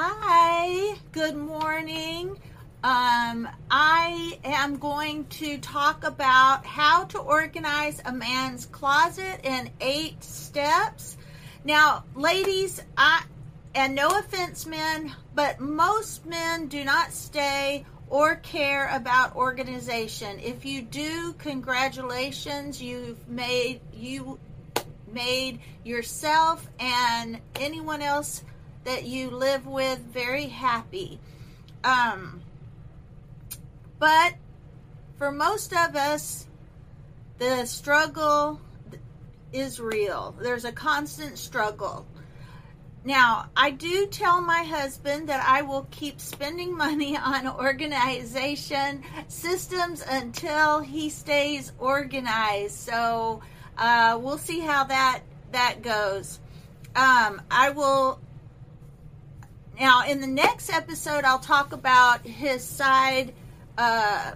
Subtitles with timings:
[0.00, 2.38] Hi, good morning.
[2.84, 10.22] Um, I am going to talk about how to organize a man's closet in eight
[10.22, 11.16] steps.
[11.64, 13.24] Now, ladies, I
[13.74, 20.38] and no offense, men, but most men do not stay or care about organization.
[20.38, 24.38] If you do, congratulations, you've made you
[25.12, 28.44] made yourself and anyone else
[28.84, 31.18] that you live with very happy.
[31.84, 32.40] Um,
[33.98, 34.34] but
[35.16, 36.46] for most of us,
[37.38, 38.60] the struggle
[39.52, 40.34] is real.
[40.40, 42.06] There's a constant struggle.
[43.04, 50.04] Now, I do tell my husband that I will keep spending money on organization systems
[50.06, 52.74] until he stays organized.
[52.76, 53.40] So
[53.76, 55.20] uh, we'll see how that
[55.52, 56.40] that goes.
[56.94, 58.20] Um, I will
[59.78, 61.24] now in the next episode.
[61.24, 63.32] I'll talk about his side
[63.76, 64.32] uh,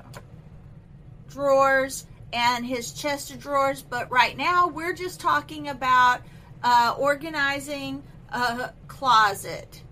[1.29, 3.83] drawers and his chest of drawers.
[3.83, 6.23] But right now, we're just talking about
[6.63, 9.83] uh, organizing a closet.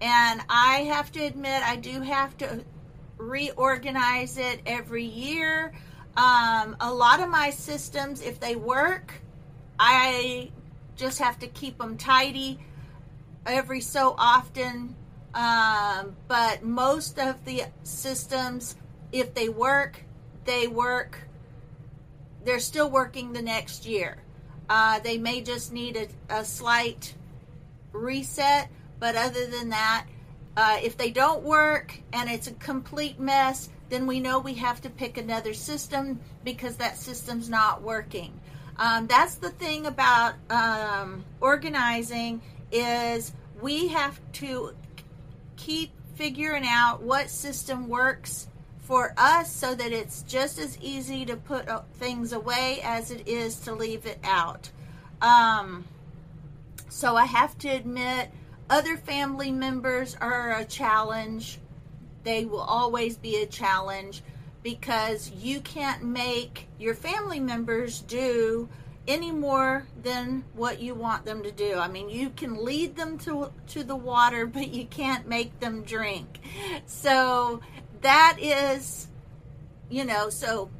[0.00, 2.64] And I have to admit, I do have to
[3.18, 5.72] reorganize it every year.
[6.16, 9.12] Um, a lot of my systems, if they work,
[9.78, 10.50] I
[10.96, 12.58] just have to keep them tidy
[13.46, 14.94] every so often.
[15.34, 18.76] Um, but most of the systems,
[19.12, 20.04] if they work,
[20.44, 21.18] they work.
[22.44, 24.16] They're still working the next year.
[24.68, 27.14] Uh, they may just need a, a, slight
[27.92, 30.06] reset, but other than that,
[30.56, 34.80] uh, if they don't work and it's a complete mess, then we know we have
[34.80, 38.32] to pick another system because that system's not working.
[38.76, 42.40] Um, that's the thing about um, organizing
[42.72, 44.74] is we have to
[45.60, 48.48] keep figuring out what system works
[48.80, 53.28] for us so that it's just as easy to put uh, things away as it
[53.28, 54.70] is to leave it out.
[55.22, 55.84] Um,
[56.88, 58.30] so I have to admit,
[58.68, 61.58] other family members are a challenge.
[62.24, 64.22] They will always be a challenge
[64.62, 68.68] because you can't make your family members do
[69.10, 71.76] any more than what you want them to do.
[71.76, 75.82] I mean, you can lead them to to the water, but you can't make them
[75.82, 76.38] drink.
[76.86, 77.60] So
[78.02, 79.08] that is
[79.90, 80.70] you know, so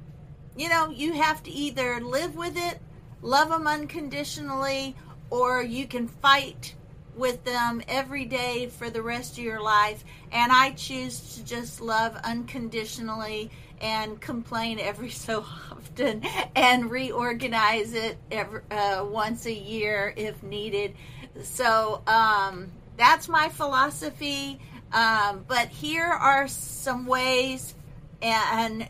[0.57, 2.81] you know, you have to either live with it,
[3.23, 4.95] love them unconditionally,
[5.31, 6.75] or you can fight
[7.17, 10.05] with them every day for the rest of your life.
[10.31, 16.23] And I choose to just love unconditionally and complain every so often
[16.55, 20.95] and reorganize it every, uh, once a year if needed.
[21.43, 24.61] So um, that's my philosophy.
[24.93, 27.77] Um, but here are some ways,
[28.21, 28.89] and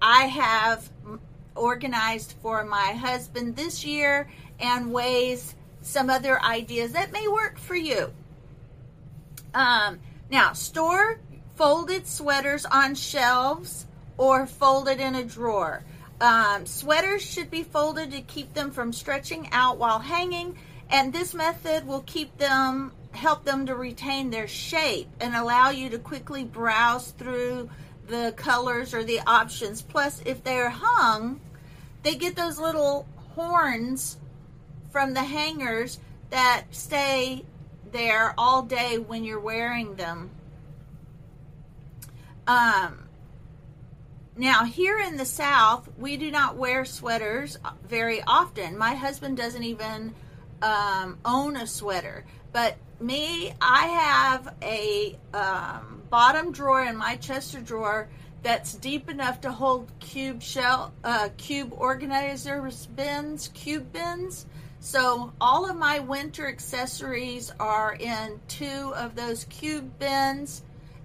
[0.00, 0.88] I have
[1.56, 4.30] organized for my husband this year,
[4.60, 8.12] and ways, some other ideas that may work for you.
[9.54, 9.98] Um,
[10.30, 11.18] now, store
[11.56, 13.87] folded sweaters on shelves
[14.18, 15.82] or folded in a drawer.
[16.20, 20.58] Um, sweaters should be folded to keep them from stretching out while hanging,
[20.90, 25.90] and this method will keep them help them to retain their shape and allow you
[25.90, 27.68] to quickly browse through
[28.06, 29.82] the colors or the options.
[29.82, 31.40] Plus, if they're hung,
[32.02, 34.18] they get those little horns
[34.90, 35.98] from the hangers
[36.30, 37.44] that stay
[37.90, 40.30] there all day when you're wearing them.
[42.46, 43.07] Um,
[44.38, 48.78] now, here in the South, we do not wear sweaters very often.
[48.78, 50.14] My husband doesn't even
[50.62, 52.24] um, own a sweater.
[52.52, 58.08] But me, I have a um, bottom drawer in my Chester drawer
[58.44, 64.46] that's deep enough to hold cube shell, uh, cube organizers bins, cube bins.
[64.78, 70.62] So all of my winter accessories are in two of those cube bins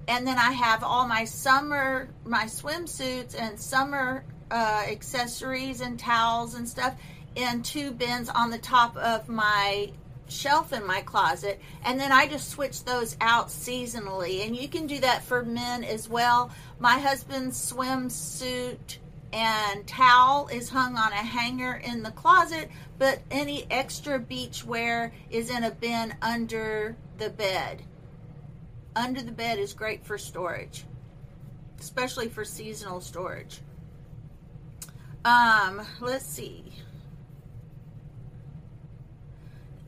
[0.08, 6.56] and then I have all my summer, my swimsuits and summer uh, accessories and towels
[6.56, 6.96] and stuff
[7.36, 9.92] in two bins on the top of my
[10.28, 11.60] shelf in my closet.
[11.86, 14.46] And then I just switch those out seasonally.
[14.46, 16.52] And you can do that for men as well.
[16.80, 18.98] My husband's swimsuit
[19.32, 22.70] and towel is hung on a hanger in the closet,
[23.00, 27.84] but any extra beach wear is in a bin under the bed
[28.96, 30.86] under the bed is great for storage,
[31.80, 33.62] especially for seasonal storage.
[35.26, 36.74] Um, let's see.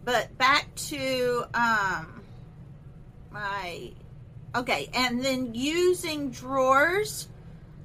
[0.03, 2.21] But back to um,
[3.31, 3.91] my
[4.55, 7.27] okay, and then using drawers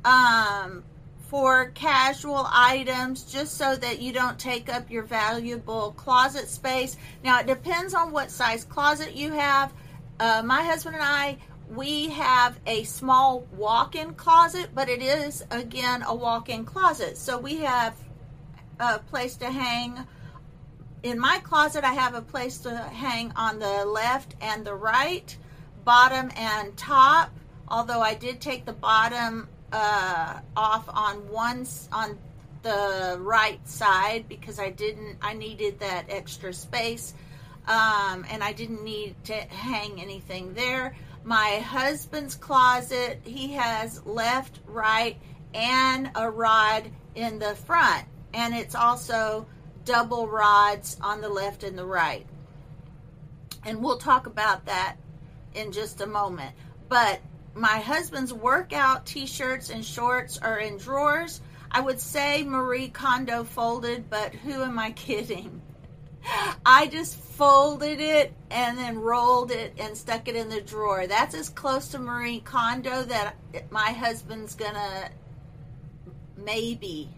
[0.05, 0.85] um,
[1.31, 6.97] for casual items just so that you don't take up your valuable closet space.
[7.25, 9.73] Now, it depends on what size closet you have.
[10.21, 11.39] Uh, my husband and I,
[11.75, 17.17] we have a small walk in closet, but it is, again, a walk in closet.
[17.17, 17.97] So we have
[18.79, 19.99] a place to hang.
[21.03, 25.35] In my closet, I have a place to hang on the left and the right,
[25.87, 27.31] bottom and top.
[27.67, 32.19] Although I did take the bottom uh, off on one on
[32.63, 37.15] the right side because I didn't I needed that extra space
[37.67, 40.97] um, and I didn't need to hang anything there.
[41.23, 45.19] My husband's closet he has left, right,
[45.55, 49.47] and a rod in the front, and it's also
[49.85, 52.27] double rods on the left and the right.
[53.65, 54.97] And we'll talk about that
[55.55, 56.55] in just a moment.
[56.89, 57.21] But
[57.55, 61.41] my husband's workout t-shirts and shorts are in drawers.
[61.71, 65.61] I would say Marie Kondo folded, but who am I kidding?
[66.67, 71.07] I just folded it and then rolled it and stuck it in the drawer.
[71.07, 73.37] That's as close to Marie Kondo that
[73.71, 75.11] my husband's gonna
[76.37, 77.09] maybe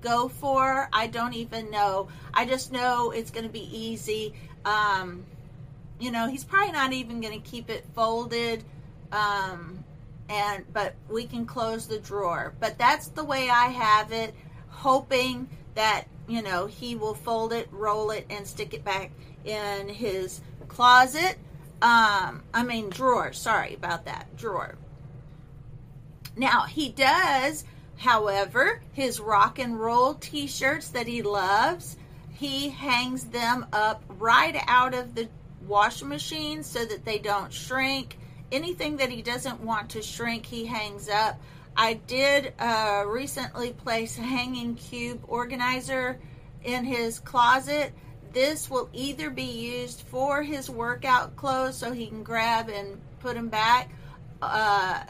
[0.00, 0.88] go for.
[0.92, 2.08] I don't even know.
[2.34, 4.34] I just know it's gonna be easy.
[4.64, 5.24] Um,
[6.00, 8.64] you know, he's probably not even gonna keep it folded
[9.12, 9.84] um,
[10.28, 12.54] and but we can close the drawer.
[12.58, 14.34] But that's the way I have it,
[14.68, 19.10] hoping that you know he will fold it, roll it, and stick it back
[19.44, 21.38] in his closet.
[21.80, 23.32] Um, I mean drawer.
[23.32, 24.76] Sorry about that drawer.
[26.36, 27.64] Now he does,
[27.96, 31.96] however, his rock and roll T-shirts that he loves.
[32.30, 35.28] He hangs them up right out of the
[35.66, 38.16] washing machine so that they don't shrink
[38.52, 41.40] anything that he doesn't want to shrink, he hangs up.
[41.76, 46.18] I did uh, recently place a hanging cube organizer
[46.64, 47.92] in his closet.
[48.32, 53.34] This will either be used for his workout clothes so he can grab and put
[53.34, 53.90] them back,
[54.40, 55.04] uh,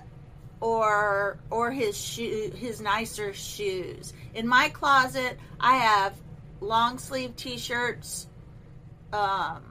[0.61, 4.13] or or his shoe his nicer shoes.
[4.35, 6.17] In my closet, I have
[6.61, 8.29] long sleeve t-shirts
[9.13, 9.63] um,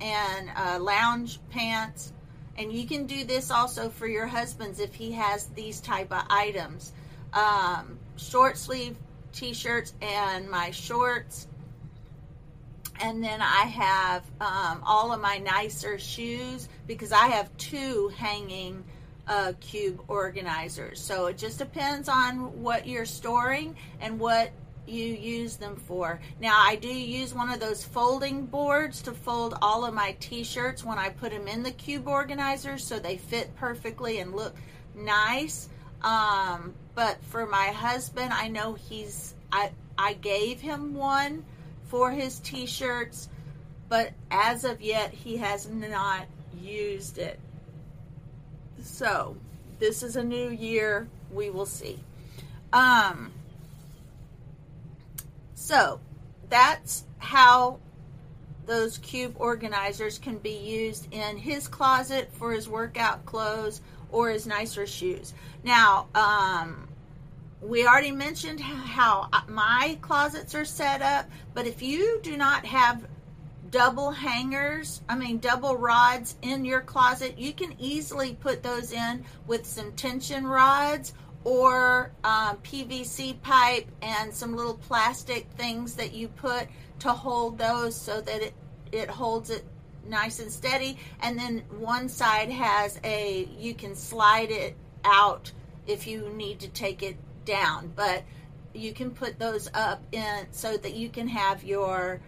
[0.00, 2.12] and uh, lounge pants
[2.58, 6.22] and you can do this also for your husbands if he has these type of
[6.30, 6.92] items
[7.32, 8.96] um, short sleeve
[9.32, 11.46] t-shirts and my shorts
[13.00, 18.84] and then I have um, all of my nicer shoes because I have two hanging
[19.28, 21.00] uh, cube organizers.
[21.00, 24.50] So it just depends on what you're storing and what
[24.88, 26.20] you use them for.
[26.40, 30.84] Now, I do use one of those folding boards to fold all of my t-shirts
[30.84, 34.54] when I put them in the cube organizer so they fit perfectly and look
[34.94, 35.68] nice.
[36.02, 41.44] Um, but for my husband, I know he's I I gave him one
[41.84, 43.28] for his t-shirts,
[43.88, 46.26] but as of yet he has not
[46.60, 47.38] used it.
[48.82, 49.36] So,
[49.78, 51.98] this is a new year, we will see.
[52.72, 53.32] Um
[55.56, 56.00] so
[56.50, 57.80] that's how
[58.66, 63.80] those cube organizers can be used in his closet for his workout clothes
[64.12, 65.32] or his nicer shoes.
[65.64, 66.88] Now, um,
[67.62, 73.06] we already mentioned how my closets are set up, but if you do not have
[73.70, 79.24] double hangers, I mean double rods in your closet, you can easily put those in
[79.46, 81.14] with some tension rods
[81.46, 86.66] or um, PVC pipe and some little plastic things that you put
[86.98, 88.52] to hold those so that it,
[88.90, 89.64] it holds it
[90.08, 90.98] nice and steady.
[91.20, 95.52] And then one side has a, you can slide it out
[95.86, 97.92] if you need to take it down.
[97.94, 98.24] But
[98.74, 102.20] you can put those up in so that you can have your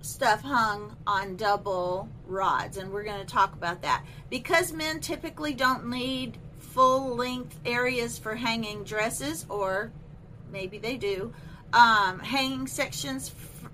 [0.00, 5.52] stuff hung on double rods and we're going to talk about that because men typically
[5.52, 6.38] don't need
[6.72, 9.90] full length areas for hanging dresses, or
[10.52, 11.32] maybe they do.
[11.72, 13.32] Um, hanging sections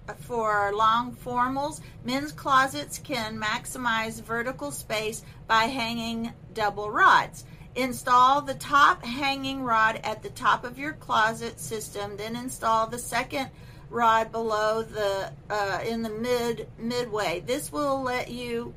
[0.08, 1.80] f- for long formals.
[2.04, 7.44] Men's closets can maximize vertical space by hanging double rods.
[7.74, 12.98] Install the top hanging rod at the top of your closet system, then install the
[12.98, 13.50] second
[13.90, 17.40] rod below the uh, in the mid midway.
[17.46, 18.74] This will let you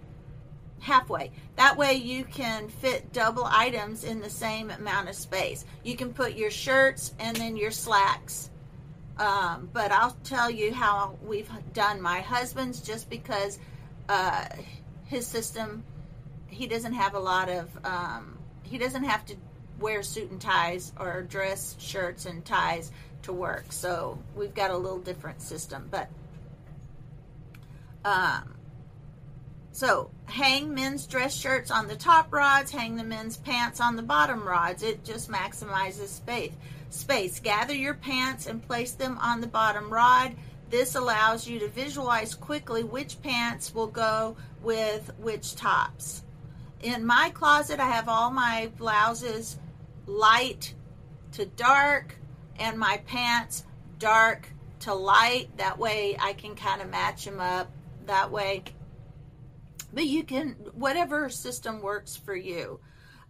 [0.80, 1.32] halfway.
[1.56, 5.66] That way you can fit double items in the same amount of space.
[5.84, 8.50] You can put your shirts and then your slacks.
[9.18, 13.60] Um, but I'll tell you how we've done my husband's just because
[14.08, 14.46] uh,
[15.06, 15.84] his system
[16.48, 19.36] he doesn't have a lot of um, he doesn't have to
[19.80, 22.92] wear suit and ties or dress shirts and ties
[23.24, 23.72] to work.
[23.72, 26.10] So we've got a little different system, but
[28.04, 28.56] um,
[29.80, 34.04] so hang men's dress shirts on the top rods, hang the men's pants on the
[34.04, 34.84] bottom rods.
[34.84, 36.52] It just maximizes space.
[36.90, 37.40] Space.
[37.40, 40.36] Gather your pants and place them on the bottom rod.
[40.70, 46.24] This allows you to visualize quickly which pants will go with which tops.
[46.82, 49.58] In my closet, I have all my blouses
[50.06, 50.74] light
[51.32, 52.18] to dark
[52.58, 53.64] and my pants
[53.98, 54.50] dark
[54.82, 55.56] to light.
[55.56, 57.72] That way I can kind of match them up
[58.08, 58.66] that way.
[59.94, 62.80] But you can, whatever system works for you.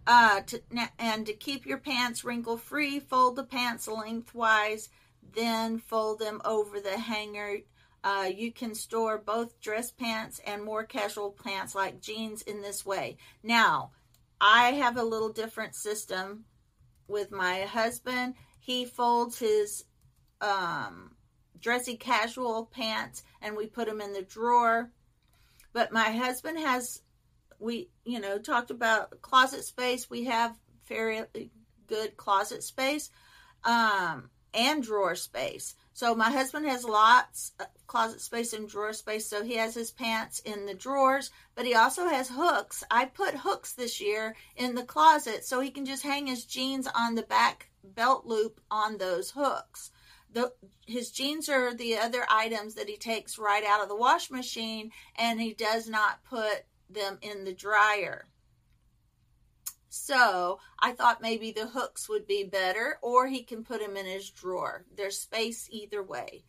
[0.06, 0.62] Uh, to,
[0.98, 4.88] and to keep your pants wrinkle free, fold the pants lengthwise,
[5.34, 7.58] then fold them over the hanger.
[8.02, 12.84] Uh, you can store both dress pants and more casual pants like jeans in this
[12.84, 13.18] way.
[13.42, 13.90] Now,
[14.40, 16.44] I have a little different system
[17.08, 18.34] with my husband.
[18.58, 19.84] He folds his
[20.40, 21.14] um,
[21.60, 24.90] dressy casual pants and we put them in the drawer.
[25.72, 27.02] But my husband has,
[27.58, 30.10] we, you know, talked about closet space.
[30.10, 31.50] We have fairly
[31.86, 33.10] good closet space
[33.64, 35.74] um, and drawer space.
[35.92, 39.26] So my husband has lots of closet space and drawer space.
[39.26, 42.82] So he has his pants in the drawers, but he also has hooks.
[42.90, 46.88] I put hooks this year in the closet so he can just hang his jeans
[46.94, 49.90] on the back belt loop on those hooks
[50.32, 50.52] the
[50.86, 54.90] his jeans are the other items that he takes right out of the wash machine
[55.16, 58.26] and he does not put them in the dryer.
[59.88, 64.06] So I thought maybe the hooks would be better, or he can put them in
[64.06, 64.84] his drawer.
[64.96, 66.44] There's space either way.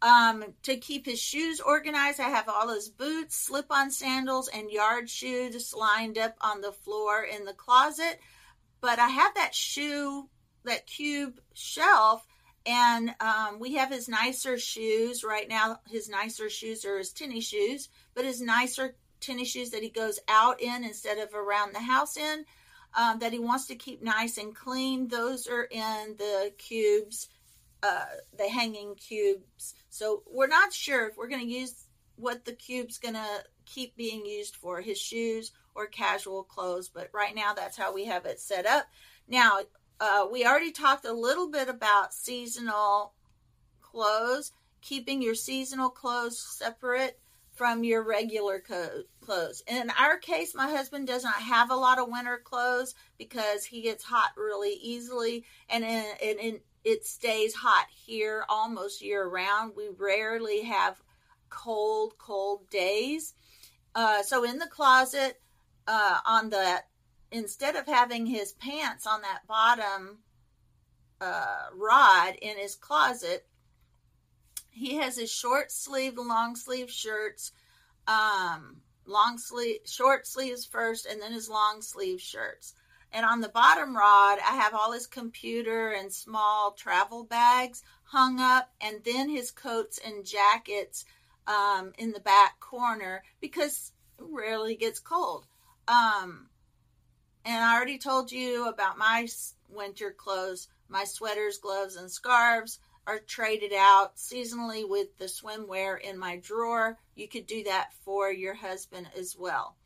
[0.00, 4.70] Um, to keep his shoes organized, I have all his boots, slip on sandals, and
[4.70, 8.18] yard shoes lined up on the floor in the closet.
[8.80, 10.28] But I have that shoe,
[10.64, 12.26] that cube shelf
[12.66, 15.78] and um, we have his nicer shoes right now.
[15.88, 20.18] His nicer shoes are his tennis shoes, but his nicer tennis shoes that he goes
[20.28, 22.44] out in instead of around the house in,
[22.96, 25.06] um, that he wants to keep nice and clean.
[25.08, 27.28] Those are in the cubes,
[27.82, 28.04] uh,
[28.36, 29.74] the hanging cubes.
[29.88, 33.96] So we're not sure if we're going to use what the cube's going to keep
[33.96, 36.88] being used for, his shoes or casual clothes.
[36.88, 38.86] But right now, that's how we have it set up.
[39.28, 39.60] Now,
[40.00, 43.14] uh, we already talked a little bit about seasonal
[43.80, 47.18] clothes, keeping your seasonal clothes separate
[47.52, 49.62] from your regular co- clothes.
[49.66, 53.80] In our case, my husband does not have a lot of winter clothes because he
[53.80, 59.72] gets hot really easily, and, in, and in, it stays hot here almost year round.
[59.74, 61.00] We rarely have
[61.48, 63.32] cold, cold days.
[63.94, 65.40] Uh, so in the closet,
[65.88, 66.82] uh, on the
[67.30, 70.18] instead of having his pants on that bottom
[71.20, 73.46] uh, rod in his closet,
[74.70, 77.52] he has his short sleeve, long sleeve shirts,
[78.06, 82.74] um, long sleeve, short sleeves first, and then his long sleeve shirts.
[83.12, 88.40] And on the bottom rod, I have all his computer and small travel bags hung
[88.40, 91.04] up, and then his coats and jackets
[91.46, 95.46] um, in the back corner because it rarely gets cold.
[95.88, 96.48] Um,
[97.46, 99.26] and I already told you about my
[99.68, 100.68] winter clothes.
[100.88, 106.98] My sweaters, gloves, and scarves are traded out seasonally with the swimwear in my drawer.
[107.14, 109.76] You could do that for your husband as well.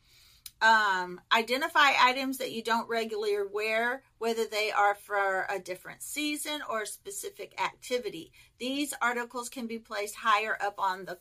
[0.62, 6.60] Um, identify items that you don't regularly wear, whether they are for a different season
[6.68, 8.32] or a specific activity.
[8.58, 11.18] These articles can be placed higher up on the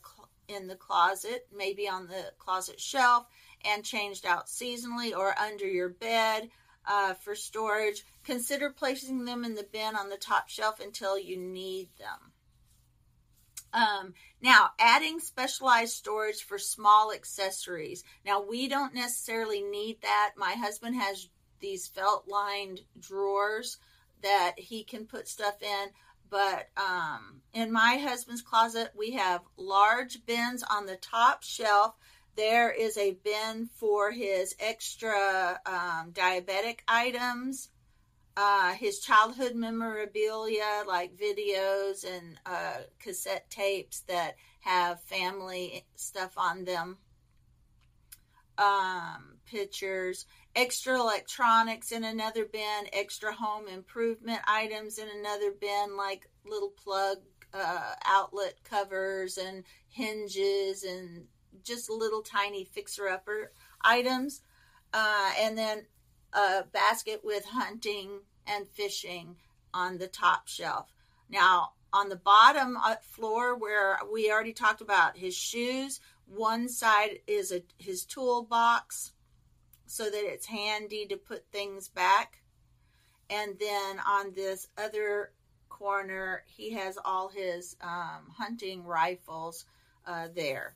[0.48, 3.26] in the closet, maybe on the closet shelf,
[3.64, 6.50] and changed out seasonally or under your bed
[6.86, 8.04] uh, for storage.
[8.24, 12.32] Consider placing them in the bin on the top shelf until you need them.
[13.72, 18.02] Um, now, adding specialized storage for small accessories.
[18.24, 20.32] Now, we don't necessarily need that.
[20.36, 21.28] My husband has
[21.60, 23.78] these felt lined drawers
[24.22, 25.88] that he can put stuff in.
[26.30, 31.94] But um, in my husband's closet, we have large bins on the top shelf
[32.36, 37.68] there is a bin for his extra um, diabetic items,
[38.36, 46.64] uh, his childhood memorabilia like videos and uh, cassette tapes that have family stuff on
[46.64, 46.96] them,
[48.58, 56.26] um, pictures, extra electronics in another bin, extra home improvement items in another bin like
[56.46, 57.18] little plug
[57.52, 61.26] uh, outlet covers and hinges and
[61.62, 63.52] just little tiny fixer upper
[63.82, 64.42] items.
[64.92, 65.86] uh, and then
[66.32, 69.36] a basket with hunting and fishing
[69.72, 70.92] on the top shelf.
[71.28, 77.18] Now, on the bottom uh, floor where we already talked about his shoes, one side
[77.26, 79.12] is a his toolbox
[79.86, 82.42] so that it's handy to put things back.
[83.28, 85.32] And then on this other
[85.68, 89.64] corner, he has all his um, hunting rifles
[90.06, 90.74] uh, there.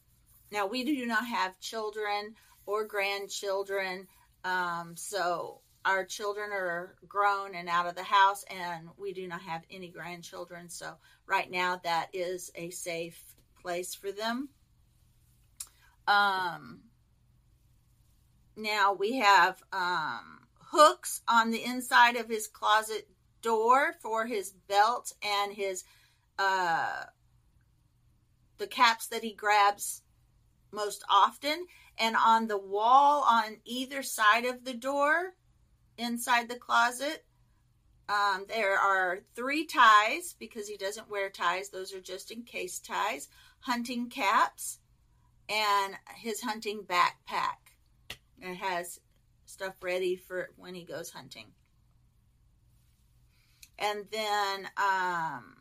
[0.55, 4.07] Now, we do not have children or grandchildren,
[4.45, 9.43] um, so our children are grown and out of the house, and we do not
[9.43, 10.71] have any grandchildren.
[10.71, 10.95] So,
[11.27, 13.21] right now, that is a safe
[13.61, 14.49] place for them.
[16.07, 16.83] Um,
[18.57, 23.09] now we have um, hooks on the inside of his closet
[23.43, 25.83] door for his belt and his
[26.39, 27.05] uh,
[28.59, 30.04] the caps that he grabs
[30.75, 31.67] most often
[31.99, 35.35] and on the wall on either side of the door
[35.97, 37.25] inside the closet
[38.09, 41.71] um, there are three ties because he doesn't wear ties.
[41.71, 43.29] Those are just in case ties.
[43.61, 44.79] Hunting caps
[45.49, 47.73] and his hunting backpack.
[48.41, 49.01] It has
[49.47, 51.47] stuff ready for when he goes hunting.
[53.79, 55.57] And then um,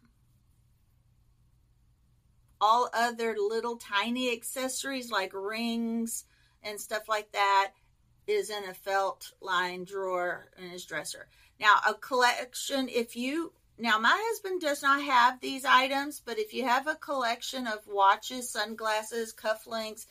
[2.63, 6.23] all other little tiny accessories like rings
[6.63, 7.71] and stuff like that
[8.25, 11.27] is in a felt lined drawer in his dresser.
[11.59, 16.53] Now, a collection, if you now my husband does not have these items, but if
[16.53, 20.05] you have a collection of watches, sunglasses, cufflinks,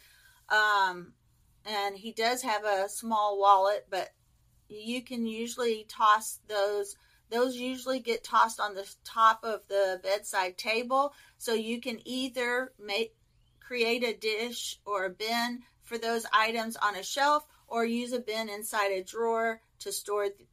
[0.51, 1.15] um,
[1.65, 4.11] and he does have a small wallet, but
[4.69, 6.97] you can usually toss those.
[7.33, 12.73] Those usually get tossed on the top of the bedside table, so you can either
[12.79, 13.15] make
[13.59, 18.21] create a dish or a bin for those items on a shelf, or use a
[18.21, 20.29] bin inside a drawer to store.
[20.29, 20.47] Th-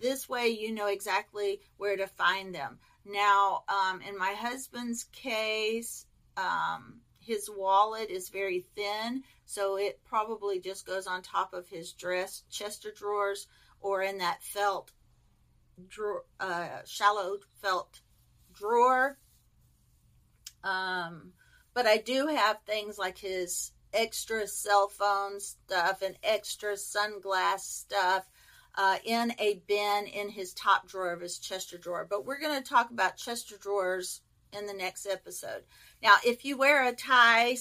[0.00, 2.78] this way, you know exactly where to find them.
[3.04, 6.06] Now, um, in my husband's case,
[6.38, 11.92] um, his wallet is very thin, so it probably just goes on top of his
[11.92, 13.46] dress chest of drawers
[13.82, 14.90] or in that felt
[15.88, 18.00] drawer, uh, shallow felt
[18.52, 19.18] drawer.
[20.62, 21.32] Um,
[21.74, 28.26] but I do have things like his extra cell phone stuff and extra sunglass stuff
[28.76, 32.06] uh, in a bin in his top drawer of his Chester drawer.
[32.08, 34.20] But we're going to talk about Chester drawers
[34.52, 35.62] in the next episode.
[36.02, 37.56] Now, if you wear a tie,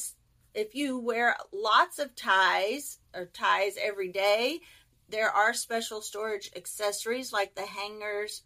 [0.53, 4.59] if you wear lots of ties or ties every day,
[5.09, 8.43] there are special storage accessories like the hangers,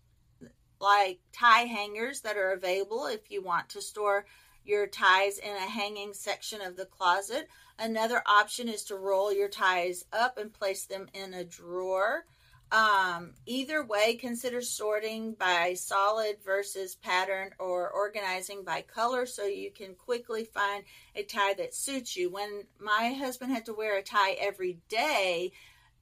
[0.80, 4.26] like tie hangers that are available if you want to store
[4.66, 7.48] your ties in a hanging section of the closet.
[7.80, 12.26] Another option is to roll your ties up and place them in a drawer.
[12.70, 19.72] Um, either way, consider sorting by solid versus pattern or organizing by color so you
[19.72, 20.84] can quickly find
[21.16, 22.30] a tie that suits you.
[22.30, 25.54] When my husband had to wear a tie every day,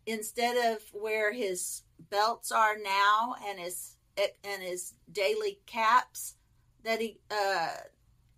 [0.05, 3.97] instead of where his belts are now and his
[4.43, 6.35] and his daily caps,
[6.83, 7.77] that he uh,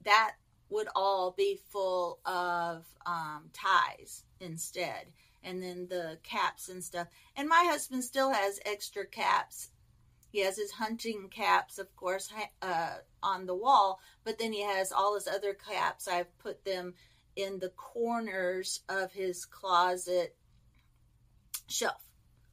[0.04, 0.36] that
[0.70, 5.08] would all be full of um, ties instead
[5.44, 7.08] and then the caps and stuff.
[7.36, 9.70] And my husband still has extra caps.
[10.32, 14.92] He has his hunting caps, of course, uh, on the wall, but then he has
[14.92, 16.08] all his other caps.
[16.08, 16.94] I've put them
[17.38, 20.36] in the corners of his closet
[21.68, 22.02] shelf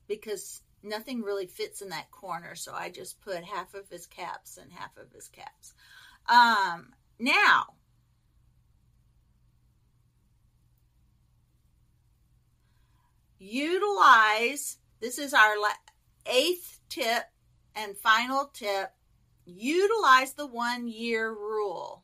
[0.07, 2.55] because nothing really fits in that corner.
[2.55, 5.75] So I just put half of his caps and half of his caps.
[6.29, 7.67] Um, now,
[13.39, 15.55] utilize this is our
[16.27, 17.25] eighth tip
[17.77, 18.91] and final tip
[19.47, 22.03] utilize the one year rule.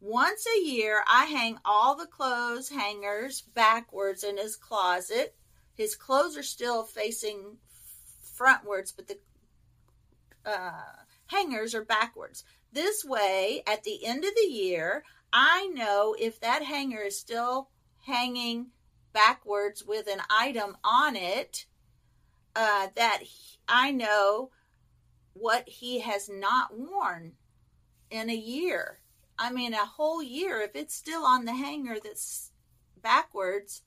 [0.00, 5.34] Once a year, I hang all the clothes hangers backwards in his closet.
[5.74, 7.58] His clothes are still facing
[8.38, 9.18] frontwards, but the
[10.46, 12.44] uh, hangers are backwards.
[12.72, 17.68] This way, at the end of the year, I know if that hanger is still
[18.06, 18.68] hanging
[19.12, 21.66] backwards with an item on it
[22.56, 24.50] uh, that he, I know
[25.32, 27.32] what he has not worn
[28.10, 29.00] in a year.
[29.38, 32.52] I mean, a whole year, if it's still on the hanger that's
[33.02, 33.82] backwards,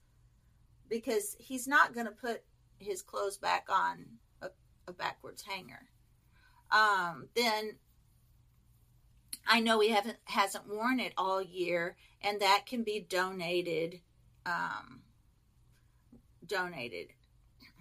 [0.88, 2.42] because he's not going to put
[2.78, 4.04] his clothes back on
[4.42, 4.48] a,
[4.86, 5.88] a backwards hanger.
[6.70, 7.76] Um, then
[9.46, 14.00] I know he haven't hasn't worn it all year, and that can be donated
[14.46, 15.00] um,
[16.46, 17.08] donated.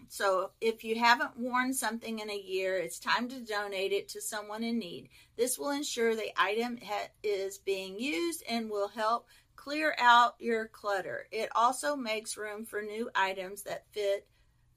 [0.09, 4.21] So if you haven't worn something in a year, it's time to donate it to
[4.21, 5.09] someone in need.
[5.35, 9.27] This will ensure the item ha- is being used and will help
[9.67, 11.27] clear out your clutter.
[11.29, 14.25] It also makes room for new items that fit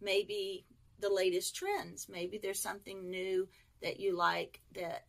[0.00, 0.66] maybe
[0.98, 2.08] the latest trends.
[2.10, 3.46] Maybe there's something new
[3.82, 5.04] that you like that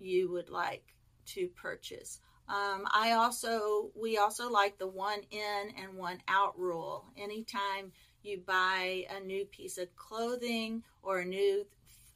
[0.00, 0.94] you would like
[1.26, 2.18] to purchase.
[2.48, 7.04] Um, I also, we also like the one in and one out rule.
[7.18, 11.66] Anytime you buy a new piece of clothing or a new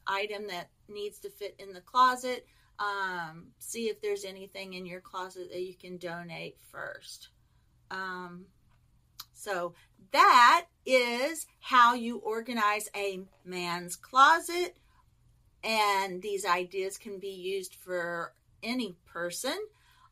[0.07, 2.47] item that needs to fit in the closet,
[2.79, 7.29] um, see if there's anything in your closet that you can donate first.
[7.91, 8.45] Um,
[9.33, 9.73] so
[10.11, 14.77] that is how you organize a man's closet.
[15.63, 19.57] And these ideas can be used for any person.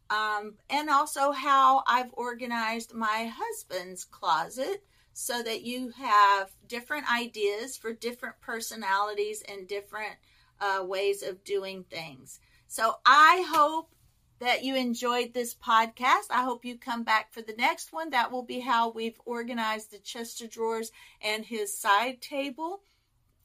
[0.10, 7.76] Um, and also how I've organized my husband's closet so that you have different ideas
[7.76, 10.16] for different personalities and different
[10.62, 12.40] uh, ways of doing things.
[12.68, 13.94] So I hope
[14.40, 16.28] that you enjoyed this podcast.
[16.30, 18.12] I hope you come back for the next one.
[18.12, 22.82] That will be how we've organized the chest of drawers and his side table.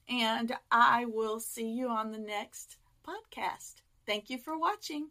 [0.08, 3.76] And I will see you on the next podcast.
[4.06, 5.08] Thank you for watching.